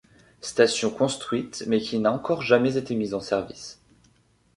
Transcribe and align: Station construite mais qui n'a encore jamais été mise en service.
Station 0.41 0.89
construite 0.89 1.63
mais 1.67 1.79
qui 1.79 1.99
n'a 1.99 2.11
encore 2.11 2.41
jamais 2.41 2.75
été 2.75 2.95
mise 2.95 3.13
en 3.13 3.19
service. 3.19 3.83